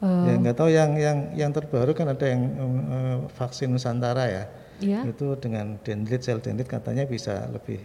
[0.00, 4.44] eh, Ya nggak tahu yang yang yang terbaru kan ada yang eh, vaksin Nusantara ya.
[4.78, 7.78] ya Itu dengan dendrit sel dendrit katanya bisa lebih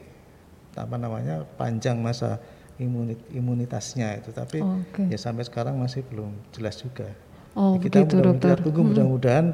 [0.73, 2.37] apa namanya panjang masa
[2.77, 4.29] imunit, imunitasnya itu.
[4.29, 5.09] Tapi Oke.
[5.09, 7.09] ya sampai sekarang masih belum jelas juga.
[7.53, 8.55] Oh Ya, kita begitu mudah- dokter.
[8.61, 9.45] tunggu mudah-mudahan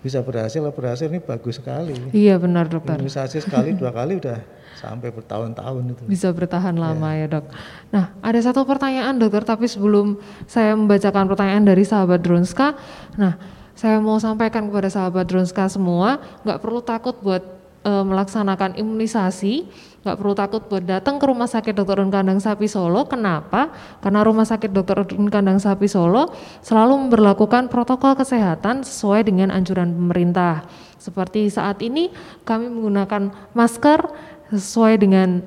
[0.00, 0.60] bisa berhasil.
[0.60, 1.92] Kalau berhasil ini bagus sekali.
[2.12, 2.96] Iya benar dokter.
[2.96, 4.40] Imunisasi sekali dua kali udah
[4.80, 6.02] sampai bertahun-tahun itu.
[6.08, 7.44] Bisa bertahan lama ya dok.
[7.92, 10.16] Nah ada satu pertanyaan dokter tapi sebelum
[10.48, 12.80] saya membacakan pertanyaan dari sahabat Dronska,
[13.20, 13.36] nah
[13.76, 19.68] saya mau sampaikan kepada sahabat Dronska semua, nggak perlu takut buat eh, melaksanakan imunisasi,
[20.00, 22.00] nggak perlu takut buat datang ke rumah sakit Dr.
[22.00, 23.04] Un Kandang Sapi Solo.
[23.08, 23.72] Kenapa?
[24.00, 25.16] Karena rumah sakit Dr.
[25.16, 26.32] Un Kandang Sapi Solo
[26.64, 30.64] selalu memperlakukan protokol kesehatan sesuai dengan anjuran pemerintah.
[31.00, 32.12] Seperti saat ini
[32.44, 34.08] kami menggunakan masker
[34.52, 35.40] sesuai dengan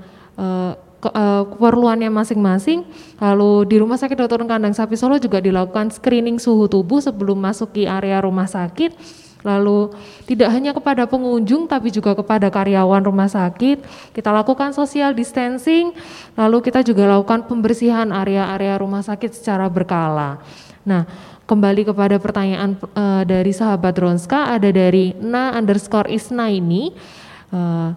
[1.04, 2.88] ke- eh, keperluannya masing-masing.
[3.20, 4.48] Lalu di Rumah Sakit Dr.
[4.48, 8.96] Kandang Sapi Solo juga dilakukan screening suhu tubuh sebelum masuki area rumah sakit.
[9.44, 9.92] Lalu
[10.26, 13.84] tidak hanya kepada pengunjung tapi juga kepada karyawan rumah sakit.
[14.16, 15.92] Kita lakukan social distancing,
[16.40, 20.40] lalu kita juga lakukan pembersihan area-area rumah sakit secara berkala.
[20.88, 21.08] Nah,
[21.44, 26.96] kembali kepada pertanyaan eh, dari sahabat Ronska ada dari na underscore isna ini
[27.52, 27.90] eh,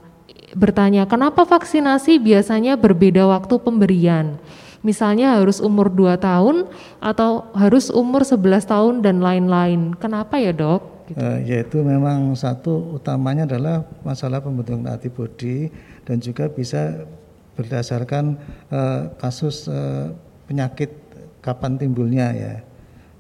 [0.57, 4.39] bertanya kenapa vaksinasi biasanya berbeda waktu pemberian
[4.87, 6.71] misalnya harus umur 2 tahun
[7.03, 11.19] atau harus umur 11 tahun dan lain-lain kenapa ya dok Gitu.
[11.23, 15.71] Eh, yaitu memang satu utamanya adalah masalah pembentukan antibodi
[16.03, 17.07] dan juga bisa
[17.55, 18.35] berdasarkan
[18.75, 20.11] eh, kasus eh,
[20.51, 20.91] penyakit
[21.39, 22.55] kapan timbulnya ya.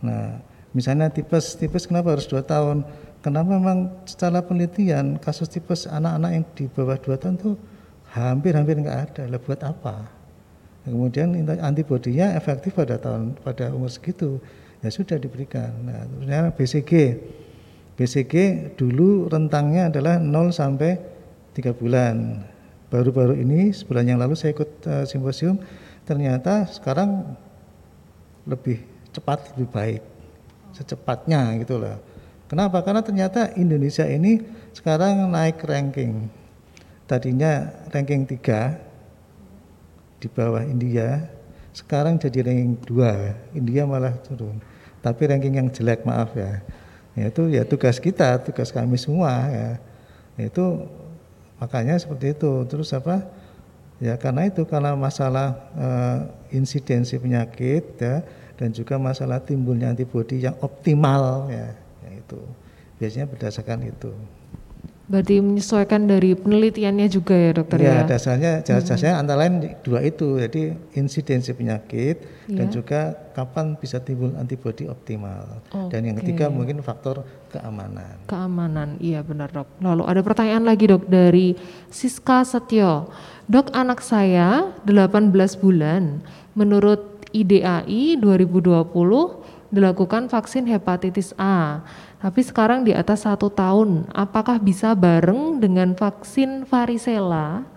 [0.03, 0.43] Nah,
[0.75, 2.83] misalnya tipes, tipes kenapa harus dua tahun?
[3.23, 7.55] Karena memang secara penelitian kasus tipes anak-anak yang di bawah dua tahun tuh
[8.15, 9.23] hampir-hampir nggak ada.
[9.31, 10.11] Lah buat apa?
[10.87, 14.39] Kemudian antibodinya efektif pada tahun pada umur segitu
[14.83, 15.75] ya sudah diberikan.
[16.23, 17.19] Nah, BCG.
[17.97, 18.35] BCG
[18.77, 21.01] dulu rentangnya adalah 0 sampai
[21.57, 22.45] 3 bulan.
[22.93, 25.57] Baru-baru ini sebulan yang lalu saya ikut eh, simposium
[26.05, 27.25] ternyata sekarang
[28.45, 28.85] lebih
[29.17, 30.03] cepat lebih baik.
[30.77, 31.97] Secepatnya gitu loh.
[32.53, 32.85] Kenapa?
[32.85, 34.45] Karena ternyata Indonesia ini
[34.77, 36.29] sekarang naik ranking.
[37.09, 41.33] Tadinya ranking 3 di bawah India,
[41.73, 43.57] sekarang jadi ranking 2.
[43.57, 44.61] India malah turun.
[45.01, 46.61] Tapi ranking yang jelek maaf ya
[47.17, 49.71] ya itu ya tugas kita tugas kami semua ya.
[50.37, 50.85] Itu
[51.57, 52.53] makanya seperti itu.
[52.69, 53.25] Terus apa?
[53.97, 56.19] Ya karena itu karena masalah eh,
[56.53, 58.21] insidensi penyakit ya
[58.61, 61.73] dan juga masalah timbulnya antibodi yang optimal ya,
[62.05, 62.41] ya itu.
[63.01, 64.13] Biasanya berdasarkan itu
[65.07, 68.11] berarti menyesuaikan dari penelitiannya juga ya dokter ya, ya?
[68.11, 72.75] dasarnya dasarnya antara lain dua itu jadi insidensi penyakit dan Ya.
[72.79, 73.01] juga
[73.35, 75.63] kapan bisa timbul antibodi optimal.
[75.91, 78.23] Dan yang ketiga mungkin faktor keamanan.
[78.31, 79.67] Keamanan iya benar dok.
[79.83, 81.59] Lalu ada pertanyaan lagi dok dari
[81.91, 83.11] Siska Setio.
[83.51, 86.23] Dok anak saya 18 bulan.
[86.55, 88.95] Menurut IDAI 2020
[89.75, 91.83] dilakukan vaksin hepatitis A
[92.17, 97.77] tapi sekarang di atas satu tahun apakah bisa bareng dengan vaksin varicella?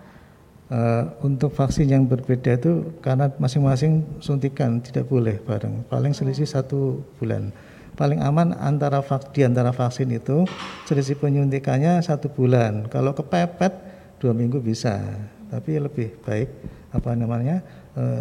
[0.70, 5.82] Eh, untuk vaksin yang berbeda itu karena masing-masing suntikan tidak boleh bareng.
[5.90, 7.50] Paling selisih satu bulan.
[7.98, 10.46] Paling aman antara vak, di antara vaksin itu
[10.86, 12.86] selisih penyuntikannya satu bulan.
[12.86, 13.74] Kalau kepepet
[14.22, 15.02] dua minggu bisa.
[15.50, 16.48] Tapi lebih baik
[16.94, 17.66] apa namanya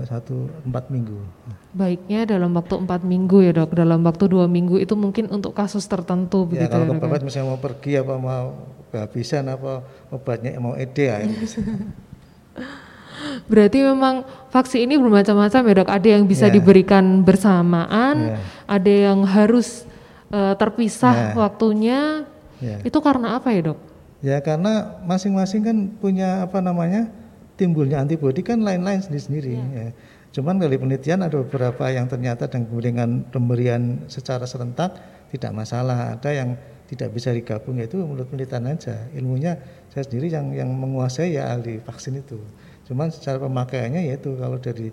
[0.06, 1.18] satu empat minggu
[1.72, 5.86] baiknya dalam waktu empat minggu ya dok dalam waktu dua minggu itu mungkin untuk kasus
[5.86, 6.96] tertentu ya begitu kalau ya ya?
[6.98, 8.46] kepepet misalnya mau pergi apa mau
[8.90, 11.18] kehabisan apa obatnya mau ede ya.
[13.52, 15.90] Berarti memang vaksin ini bermacam-macam ya dok.
[15.92, 16.54] Ada yang bisa Ya.
[16.56, 18.38] diberikan bersamaan, Ya.
[18.66, 19.86] ada yang harus
[20.30, 21.34] eh, terpisah Ya.
[21.34, 22.00] waktunya.
[22.62, 22.78] Ya.
[22.86, 23.80] Itu karena apa ya dok?
[24.22, 27.10] Ya karena masing-masing kan punya apa namanya
[27.60, 29.56] timbulnya antibodi kan lain-lain sendiri-sendiri.
[29.76, 29.92] Ya.
[30.32, 34.96] Cuman dari penelitian ada beberapa yang ternyata dengan pemberian secara serentak
[35.36, 36.16] tidak masalah.
[36.16, 36.50] Ada yang
[36.90, 38.96] tidak bisa digabung yaitu menurut penelitian aja.
[39.14, 39.60] Ilmunya
[39.92, 42.40] saya sendiri yang yang menguasai ya ahli vaksin itu.
[42.90, 44.90] Cuman secara pemakaiannya yaitu kalau dari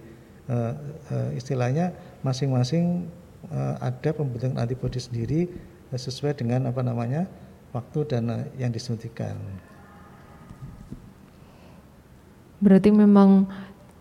[0.51, 0.77] uh,
[1.09, 3.09] uh, istilahnya masing-masing
[3.49, 5.49] uh, ada pembentukan antibodi sendiri
[5.89, 7.25] uh, sesuai dengan apa namanya
[7.73, 9.37] waktu dan uh, yang disuntikan.
[12.61, 13.47] Berarti memang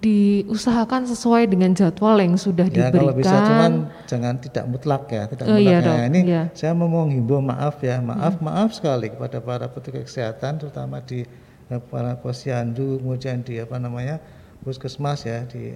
[0.05, 3.01] diusahakan sesuai dengan jadwal yang sudah ya, diberikan.
[3.01, 3.71] Kalau bisa cuman
[4.05, 5.65] jangan tidak mutlak ya, tidak oh, mutlak.
[5.65, 6.03] Iya, ya.
[6.05, 6.43] Ini iya.
[6.53, 8.45] saya mau menghimbau maaf ya, maaf hmm.
[8.45, 11.25] maaf sekali kepada para petugas kesehatan terutama di
[11.73, 14.21] uh, para posyandu kemudian di apa namanya
[14.61, 15.73] puskesmas ya di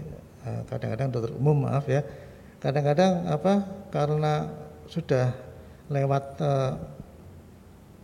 [0.70, 2.06] kadang-kadang uh, dokter umum maaf ya.
[2.62, 4.52] Kadang-kadang apa karena
[4.86, 5.34] sudah
[5.90, 6.78] lewat uh,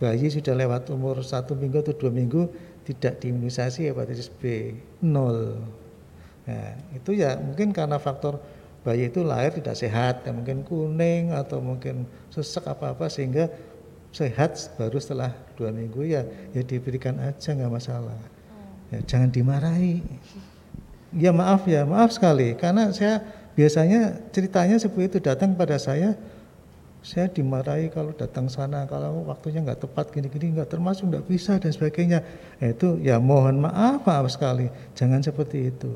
[0.02, 2.50] bayi sudah lewat umur satu minggu atau dua minggu
[2.86, 5.58] tidak diimunisasi hepatitis B nol.
[6.46, 8.38] Nah, itu ya mungkin karena faktor
[8.86, 13.50] bayi itu lahir tidak sehat, ya mungkin kuning atau mungkin sesek apa-apa sehingga
[14.14, 18.16] sehat baru setelah dua minggu ya ya diberikan aja nggak masalah.
[18.94, 20.06] Ya, jangan dimarahi.
[21.18, 23.26] Ya maaf ya maaf sekali karena saya
[23.58, 26.14] biasanya ceritanya seperti itu datang pada saya
[27.06, 31.70] saya dimarahi kalau datang sana kalau waktunya nggak tepat gini-gini nggak termasuk nggak bisa dan
[31.70, 32.26] sebagainya.
[32.58, 34.74] Eh, itu ya mohon maaf maaf sekali.
[34.98, 35.94] Jangan seperti itu.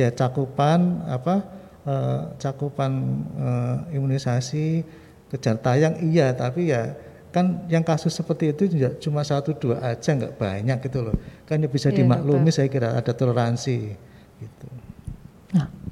[0.00, 1.44] Ya cakupan apa
[1.84, 2.90] eh, cakupan
[3.36, 4.88] eh, imunisasi
[5.28, 6.96] kejar tayang iya tapi ya
[7.28, 11.16] kan yang kasus seperti itu juga cuma satu dua aja nggak banyak gitu loh.
[11.44, 12.56] Kan ya bisa iya, dimaklumi dokter.
[12.64, 14.07] saya kira ada toleransi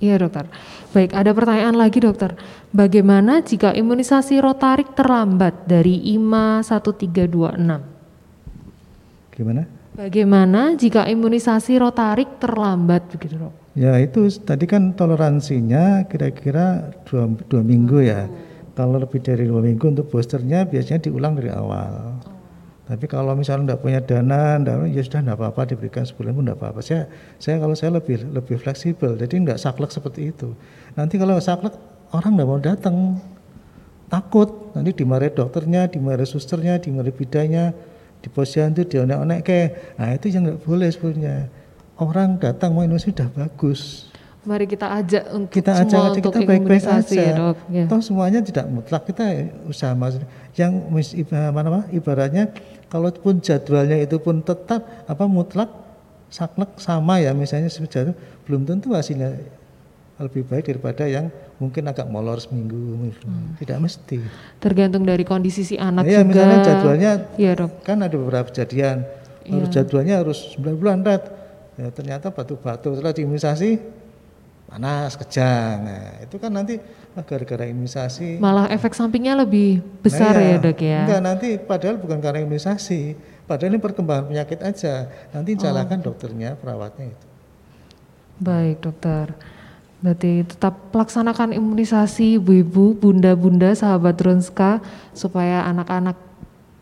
[0.00, 0.48] iya dokter
[0.96, 2.32] Baik, ada pertanyaan lagi dokter.
[2.72, 9.36] Bagaimana jika imunisasi rotarik terlambat dari IMA 1326?
[9.36, 9.68] Gimana?
[9.92, 13.52] Bagaimana jika imunisasi rotarik terlambat begitu dok?
[13.76, 18.24] Ya itu tadi kan toleransinya kira-kira dua, dua minggu ya.
[18.72, 22.24] Kalau lebih dari dua minggu untuk boosternya biasanya diulang dari awal.
[22.86, 26.58] Tapi kalau misalnya tidak punya dana, enggak, ya sudah tidak apa-apa diberikan sebulan pun tidak
[26.62, 26.80] apa-apa.
[26.86, 27.10] Saya,
[27.42, 30.54] saya kalau saya lebih lebih fleksibel, jadi tidak saklek seperti itu.
[30.94, 31.74] Nanti kalau saklek
[32.14, 32.96] orang tidak mau datang,
[34.06, 34.70] takut.
[34.78, 37.74] Nanti dimarahi dokternya, dimarahi susternya, dimarahi bidanya,
[38.22, 39.60] di posyandu, di onek-onek ke.
[39.98, 41.36] Nah itu yang tidak boleh sebenarnya.
[41.98, 44.12] Orang datang mau Indonesia sudah bagus.
[44.46, 47.18] Mari kita ajak untuk kita ajak untuk kita baik-baik aja.
[47.18, 47.58] Ya, dok.
[47.66, 47.84] Ya.
[47.90, 50.22] Toh semuanya tidak mutlak kita usaha mas.
[50.54, 50.86] Yang
[51.26, 52.54] mana ibaratnya
[52.86, 55.68] kalaupun jadwalnya itu pun tetap apa mutlak
[56.30, 58.14] saklek sama ya misalnya sejarah
[58.46, 59.34] belum tentu hasilnya
[60.16, 61.28] lebih baik daripada yang
[61.60, 63.60] mungkin agak molor seminggu hmm.
[63.60, 64.20] tidak mesti
[64.60, 67.70] tergantung dari kondisi si anak ya, juga misalnya jadwalnya ya, dok.
[67.84, 69.04] kan ada beberapa kejadian
[69.46, 69.74] harus ya.
[69.80, 71.22] jadwalnya harus 9 bulan red
[71.78, 73.70] ya, ternyata batu-batu setelah diimunisasi
[74.66, 76.82] panas kejang nah, itu kan nanti
[77.24, 78.36] gara-gara imunisasi.
[78.36, 81.00] Malah efek sampingnya lebih besar nah, ya, ya dok ya?
[81.08, 83.16] Enggak, nanti padahal bukan karena imunisasi,
[83.48, 85.08] padahal ini perkembangan penyakit aja.
[85.32, 86.12] Nanti salahkan oh.
[86.12, 87.26] dokternya, perawatnya itu.
[88.36, 89.32] Baik dokter.
[90.04, 94.84] Berarti tetap laksanakan imunisasi ibu-ibu, bunda-bunda, sahabat Ronska
[95.16, 96.20] supaya anak-anak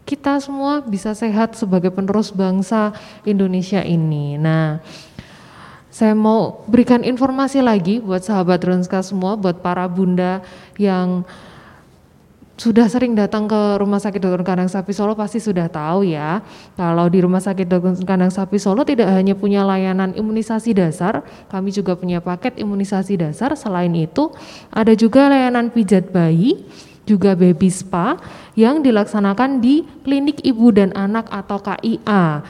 [0.04, 2.92] kita semua bisa sehat sebagai penerus bangsa
[3.22, 4.34] Indonesia ini.
[4.36, 4.82] Nah,
[5.94, 10.42] saya mau berikan informasi lagi buat sahabat Ronska semua, buat para bunda
[10.74, 11.22] yang
[12.58, 14.42] sudah sering datang ke Rumah Sakit Dr.
[14.42, 16.42] Kandang Sapi Solo pasti sudah tahu ya.
[16.74, 17.94] Kalau di Rumah Sakit Dr.
[18.02, 23.54] Kandang Sapi Solo tidak hanya punya layanan imunisasi dasar, kami juga punya paket imunisasi dasar.
[23.54, 24.34] Selain itu,
[24.74, 26.66] ada juga layanan pijat bayi,
[27.06, 28.18] juga baby spa
[28.58, 32.42] yang dilaksanakan di Klinik Ibu dan Anak atau KIA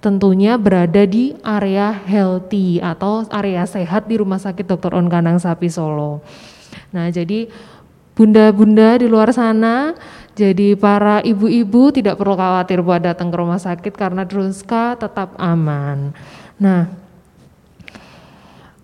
[0.00, 4.96] tentunya berada di area healthy atau area sehat di Rumah Sakit Dr.
[4.96, 6.24] On Kandang Sapi Solo.
[6.90, 7.46] Nah, jadi
[8.16, 9.92] bunda-bunda di luar sana,
[10.34, 16.16] jadi para ibu-ibu tidak perlu khawatir buat datang ke rumah sakit karena Drunska tetap aman.
[16.56, 16.88] Nah,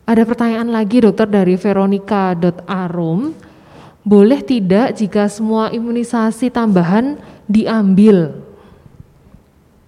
[0.07, 3.35] ada pertanyaan lagi dokter dari Veronica.arum.
[4.07, 7.19] Boleh tidak jika semua imunisasi tambahan
[7.51, 8.46] diambil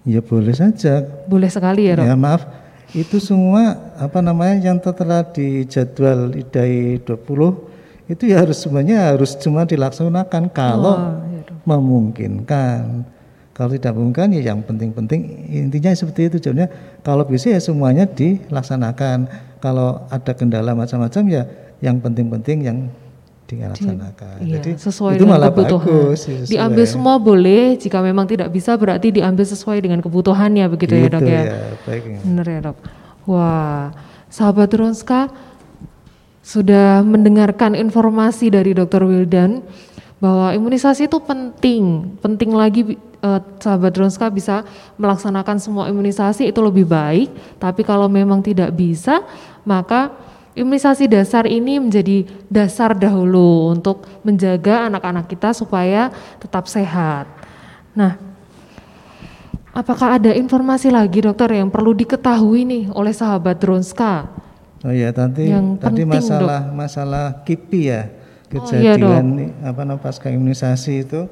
[0.07, 1.03] Ya boleh saja.
[1.27, 2.05] Boleh sekali ya, Dok.
[2.07, 2.47] Ya maaf,
[2.95, 9.37] itu semua apa namanya yang telah di jadwal IDAI 20 itu ya harus semuanya harus
[9.37, 13.05] cuma dilaksanakan kalau oh, ya, memungkinkan.
[13.53, 16.37] Kalau tidak memungkinkan ya yang penting-penting intinya seperti itu.
[16.41, 16.71] Jadinya
[17.05, 19.29] kalau bisa ya semuanya dilaksanakan.
[19.59, 21.43] Kalau ada kendala macam-macam ya
[21.83, 22.77] yang penting-penting yang
[23.49, 24.35] dilaksanakan.
[24.45, 25.89] Iya, Jadi sesuai itu dengan malah kebutuhan.
[25.89, 26.19] bagus.
[26.23, 26.47] sesuai.
[26.47, 31.21] Diambil semua boleh, jika memang tidak bisa berarti diambil sesuai dengan kebutuhannya begitu ya dok
[31.21, 31.43] Gitu ya.
[31.83, 32.03] baik.
[32.21, 32.77] Benar ya dok.
[33.25, 33.89] Wah,
[34.27, 35.29] sahabat Ronska
[36.41, 39.05] sudah mendengarkan informasi dari Dr.
[39.05, 39.61] Wildan
[40.19, 44.65] bahwa imunisasi itu penting, penting lagi eh, sahabat Ronska bisa
[44.97, 47.29] melaksanakan semua imunisasi itu lebih baik.
[47.57, 49.23] Tapi kalau memang tidak bisa,
[49.63, 50.11] maka
[50.59, 56.11] imunisasi dasar ini menjadi dasar dahulu untuk menjaga anak-anak kita supaya
[56.43, 57.31] tetap sehat.
[57.95, 58.19] Nah,
[59.71, 64.27] apakah ada informasi lagi dokter yang perlu diketahui nih oleh sahabat Dronska?
[64.79, 68.03] Oh iya tadi Yang tadi penting, masalah masalah KIPI ya
[68.49, 71.29] Oh, iya, kejadian apa namanya pasca imunisasi itu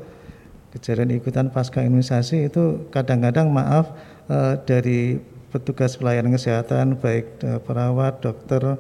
[0.69, 3.89] kejadian ikutan pasca imunisasi itu kadang-kadang maaf
[4.29, 5.17] eh, dari
[5.49, 8.77] petugas pelayanan kesehatan baik eh, perawat dokter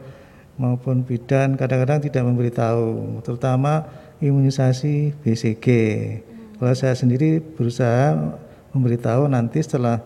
[0.57, 3.85] maupun bidan kadang-kadang tidak memberitahu terutama
[4.17, 5.65] imunisasi BCG.
[6.57, 8.17] Kalau saya sendiri berusaha
[8.73, 10.01] memberitahu nanti setelah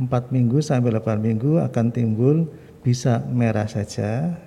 [0.00, 2.48] 4 minggu sampai 8 minggu akan timbul
[2.80, 4.40] bisa merah saja,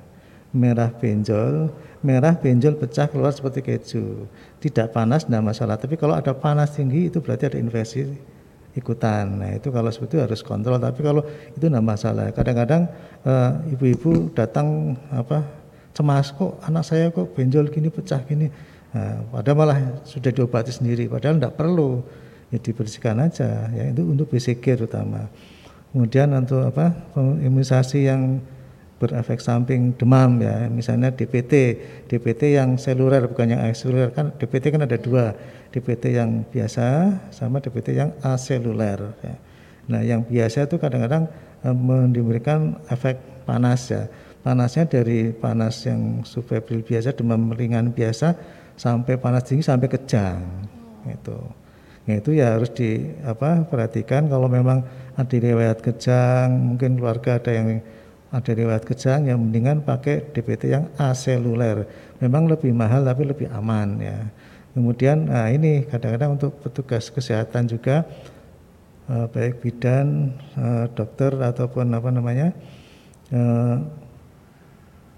[0.50, 1.70] merah benjol,
[2.02, 4.26] merah benjol pecah keluar seperti keju.
[4.60, 8.35] Tidak panas tidak masalah, tapi kalau ada panas tinggi itu berarti ada infeksi
[8.76, 9.26] ikutan.
[9.40, 11.24] Nah itu kalau seperti itu harus kontrol, tapi kalau
[11.56, 12.30] itu tidak masalah.
[12.36, 12.92] Kadang-kadang
[13.24, 15.42] eh, ibu-ibu datang apa
[15.96, 18.52] cemas kok anak saya kok benjol gini pecah gini.
[18.96, 22.00] Nah, padahal malah sudah diobati sendiri, padahal tidak perlu
[22.48, 25.28] ya dibersihkan aja ya itu untuk BCG terutama.
[25.92, 28.44] Kemudian untuk apa imunisasi yang
[29.02, 30.72] berefek samping demam ya.
[30.72, 31.54] Misalnya DPT
[32.08, 34.12] DPT yang seluler bukan yang aseluler.
[34.16, 35.36] Kan DPT kan ada dua
[35.76, 39.36] DPT yang biasa sama DPT yang aseluler ya.
[39.86, 41.30] nah yang biasa itu kadang-kadang
[41.62, 44.08] eh, memberikan efek panas ya.
[44.46, 48.38] Panasnya dari panas yang subfebril biasa demam ringan biasa
[48.78, 50.38] sampai panas tinggi sampai kejang
[51.10, 51.38] itu
[52.06, 54.30] Ya itu ya harus di apa perhatikan.
[54.30, 54.86] Kalau memang
[55.18, 57.82] ada riwayat kejang, mungkin keluarga ada yang
[58.36, 61.88] ada riwayat kejang yang mendingan pakai DPT yang aseluler.
[62.20, 64.28] Memang lebih mahal tapi lebih aman ya.
[64.76, 68.04] Kemudian nah ini kadang-kadang untuk petugas kesehatan juga
[69.08, 72.52] eh, baik bidan, eh, dokter ataupun apa namanya
[73.32, 73.76] eh,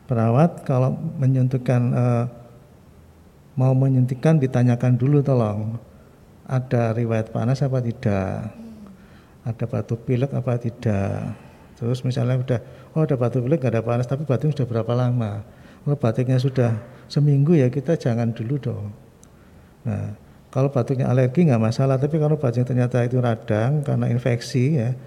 [0.06, 2.26] perawat kalau menyuntikkan eh,
[3.58, 5.82] mau menyuntikkan ditanyakan dulu tolong
[6.48, 8.56] ada riwayat panas apa tidak,
[9.44, 11.36] ada batuk pilek apa tidak.
[11.78, 12.60] Terus misalnya udah,
[12.98, 15.46] oh ada batuk pilek gak ada panas, tapi batuknya sudah berapa lama?
[15.86, 16.74] Kalau batuknya sudah
[17.06, 18.90] seminggu ya kita jangan dulu dong.
[19.86, 20.18] Nah,
[20.50, 24.98] kalau batuknya alergi nggak masalah, tapi kalau batuknya ternyata itu radang karena infeksi ya,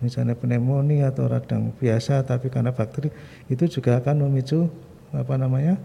[0.00, 3.12] misalnya pneumonia atau radang biasa tapi karena bakteri
[3.52, 4.70] itu juga akan memicu
[5.12, 5.76] apa namanya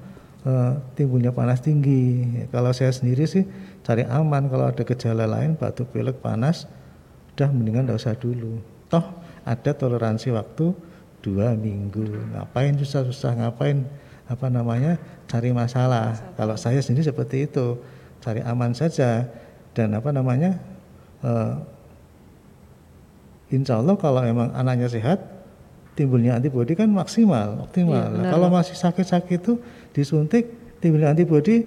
[0.47, 2.32] eh, timbulnya panas tinggi.
[2.49, 3.43] Kalau saya sendiri sih
[3.84, 6.69] cari aman kalau ada gejala lain batuk pilek panas
[7.36, 8.63] udah mendingan nggak usah dulu.
[8.88, 9.04] Toh
[9.43, 10.71] ada toleransi waktu
[11.25, 12.05] dua minggu.
[12.38, 13.81] Ngapain susah-susah ngapain
[14.29, 16.13] apa namanya cari masalah.
[16.38, 17.81] Kalau saya sendiri seperti itu
[18.21, 19.25] cari aman saja
[19.73, 20.61] dan apa namanya
[21.25, 21.53] eh,
[23.53, 25.21] Insya Allah kalau memang anaknya sehat
[25.93, 27.93] timbulnya antibodi kan maksimal optimal.
[27.93, 29.53] Nah, benar, kalau masih sakit-sakit itu
[29.93, 30.49] disuntik
[30.81, 31.65] timbulnya antibodi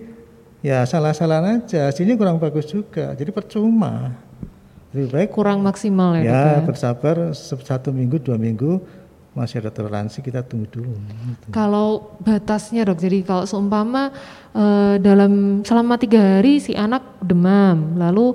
[0.59, 4.19] ya salah-salah aja hasilnya kurang bagus juga jadi percuma
[4.91, 6.67] lebih baik Kurang maksimal ya, ya ya.
[6.67, 8.83] bersabar satu minggu dua minggu
[9.39, 10.99] masih ada toleransi kita tunggu dulu
[11.55, 14.11] Kalau batasnya dok, jadi kalau seumpama
[14.51, 18.35] eh, dalam selama tiga hari si anak demam, lalu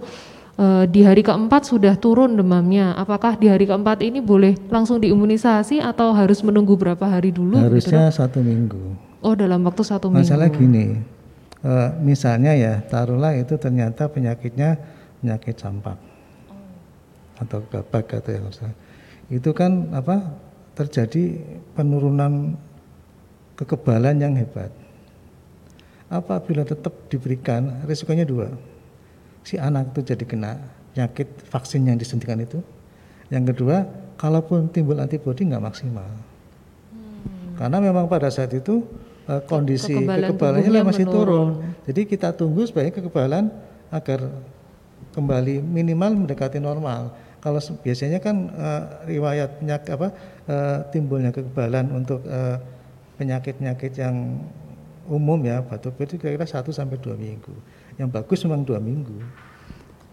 [0.56, 5.84] eh, di hari keempat sudah turun demamnya, apakah di hari keempat ini boleh langsung diimunisasi
[5.84, 7.60] atau harus menunggu berapa hari dulu?
[7.60, 8.16] gitu, harusnya dok?
[8.24, 8.82] satu minggu
[9.24, 10.24] Oh dalam waktu satu minggu.
[10.24, 11.00] masalah gini
[11.64, 14.80] eh, misalnya ya taruhlah itu ternyata penyakitnya
[15.20, 15.96] penyakit campak
[17.40, 18.76] atau gabak atau yang lain.
[19.32, 20.36] itu kan apa
[20.74, 21.38] terjadi
[21.78, 22.58] penurunan
[23.58, 24.74] kekebalan yang hebat
[26.10, 28.50] apabila tetap diberikan risikonya dua
[29.46, 30.58] si anak itu jadi kena
[30.94, 32.62] penyakit vaksin yang disuntikan itu
[33.30, 33.86] yang kedua
[34.18, 36.10] kalaupun timbul antibodi nggak maksimal
[37.58, 38.82] karena memang pada saat itu
[39.30, 41.48] eh, kondisi Kekebalan kekebalannya masih turun.
[41.62, 41.82] menurun.
[41.86, 43.54] Jadi kita tunggu supaya kekebalan
[43.94, 44.26] agar
[45.14, 47.14] kembali minimal mendekati normal.
[47.44, 48.82] Kalau biasanya kan eh,
[49.12, 50.08] riwayat penyakit apa
[50.48, 52.56] eh, timbulnya kekebalan untuk eh,
[53.20, 54.40] penyakit-penyakit yang
[55.12, 57.52] umum ya batuk itu kira-kira 1 sampai 2 minggu.
[58.00, 59.20] Yang bagus memang dua minggu.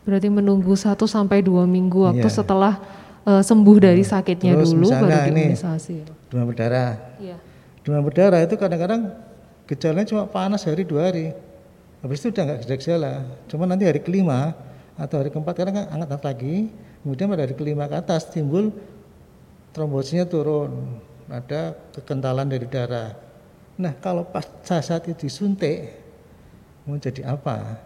[0.04, 2.36] Berarti menunggu satu sampai dua minggu waktu Iya.
[2.42, 2.74] setelah
[3.22, 5.96] eh, sembuh dari sakitnya Terus dulu baru diimunisasi.
[6.28, 6.92] Demam berdarah.
[7.22, 7.36] Iya.
[7.86, 9.14] Demam berdarah itu kadang-kadang
[9.64, 11.30] gejalanya cuma panas hari dua hari.
[12.00, 14.56] habis itu udah nggak gejala cuma nanti hari kelima
[14.96, 16.72] atau hari keempat karena kan angkat lagi
[17.03, 18.72] kemudian pada hari kelima ke atas timbul
[19.74, 21.01] trombositnya turun.
[21.30, 23.14] Ada kekentalan dari darah.
[23.78, 25.94] Nah kalau pas saat itu disuntik
[26.84, 27.78] mau jadi apa?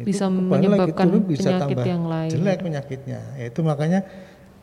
[0.00, 2.30] Bisa kembali lagi menyebabkan turun bisa penyakit tambah yang lain.
[2.30, 3.20] jelek penyakitnya.
[3.36, 4.00] Ya, itu makanya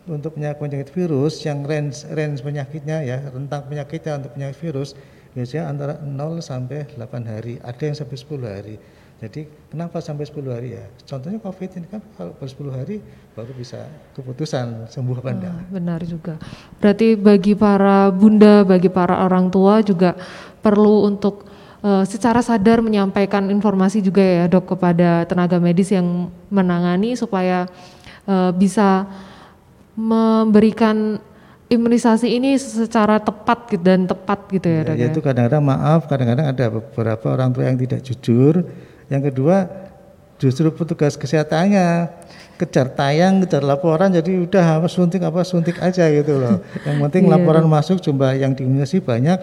[0.08, 4.90] untuk penyakit penyakit virus yang range range penyakitnya ya rentang penyakitnya untuk penyakit virus
[5.36, 7.54] biasanya antara 0 sampai 8 hari.
[7.62, 8.76] Ada yang sampai 10 hari
[9.18, 12.96] jadi kenapa sampai 10 hari ya contohnya covid ini kan kalau baru 10 hari
[13.34, 16.38] baru bisa keputusan sembuh apa enggak Ah, benar juga.
[16.78, 20.14] Berarti bagi para bunda, bagi para orang tua juga
[20.62, 21.50] perlu untuk
[21.82, 27.66] eh, secara sadar menyampaikan informasi juga ya dok kepada tenaga medis yang menangani supaya
[28.30, 29.10] eh, bisa
[29.98, 31.18] memberikan
[31.68, 34.96] imunisasi ini secara tepat gitu dan tepat gitu ya dok.
[34.96, 35.08] Ya, ya?
[35.12, 38.64] itu kadang-kadang maaf, kadang-kadang ada beberapa orang tua yang tidak jujur.
[39.08, 39.68] Yang kedua,
[40.38, 42.12] justru petugas kesehatannya
[42.58, 46.58] kejar tayang, kejar laporan, jadi udah apa suntik apa suntik aja gitu loh.
[46.84, 49.38] Yang penting Iya, laporan masuk jumlah yang diimunisasi banyak,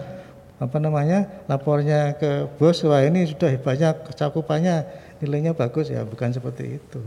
[0.59, 4.83] apa namanya lapornya ke bos, wah ini sudah banyak cakupannya,
[5.23, 6.99] nilainya bagus ya, bukan seperti itu.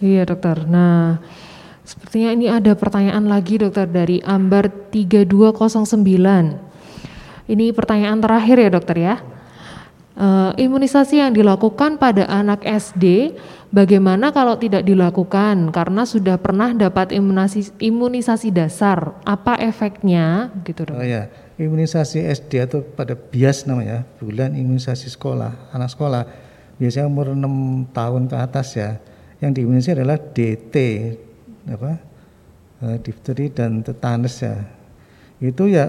[0.00, 0.64] Iya dokter.
[0.64, 1.20] Nah,
[1.84, 6.56] sepertinya ini ada pertanyaan lagi dokter dari Ambar 3209.
[7.50, 9.20] Ini pertanyaan terakhir ya dokter ya.
[10.10, 13.30] Eh, imunisasi yang dilakukan pada anak SD,
[13.70, 19.14] bagaimana kalau tidak dilakukan karena sudah pernah dapat imunisasi, imunisasi dasar?
[19.22, 20.98] Apa efeknya gitu dok?
[20.98, 21.30] Oh ya,
[21.62, 26.26] imunisasi SD atau pada bias namanya, bulan imunisasi sekolah, anak sekolah,
[26.82, 28.98] biasanya umur 6 tahun ke atas ya.
[29.38, 30.74] Yang diimunisasi adalah DT,
[31.70, 32.02] apa?
[32.82, 34.58] Eh, difteri dan tetanus ya.
[35.38, 35.78] Itu ya